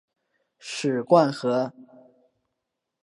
[0.57, 1.71] 史灌河